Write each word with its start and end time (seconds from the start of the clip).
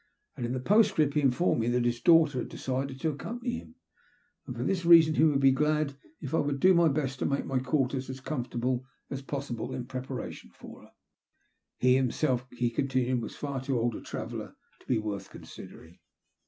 In 0.35 0.53
the 0.53 0.59
post 0.59 0.89
script 0.89 1.13
he 1.13 1.21
informed 1.21 1.61
me 1.61 1.67
that 1.67 1.85
his 1.85 2.01
daughter 2.01 2.39
had 2.39 2.49
decided 2.49 2.99
to 3.01 3.11
accompany 3.11 3.59
him, 3.59 3.75
and 4.47 4.55
for 4.55 4.63
this 4.63 4.83
reason 4.83 5.13
he 5.13 5.23
would 5.23 5.41
be 5.41 5.51
glad 5.51 5.95
if 6.19 6.33
I 6.33 6.39
would 6.39 6.59
do 6.59 6.73
my 6.73 6.87
best 6.87 7.19
to 7.19 7.27
make 7.27 7.45
my 7.45 7.59
quarters 7.59 8.09
as 8.09 8.19
comfortable 8.19 8.83
as 9.11 9.21
possible 9.21 9.75
in 9.75 9.85
preparation 9.85 10.49
for 10.55 10.81
her. 10.85 10.91
He, 11.77 11.95
himself, 11.97 12.47
he 12.51 12.71
continued, 12.71 13.21
was 13.21 13.35
far 13.35 13.61
too 13.61 13.77
old 13.79 13.93
a 13.93 14.01
traveller 14.01 14.55
to 14.79 14.87
be 14.87 14.97
worth 14.97 15.29
considering. 15.29 15.99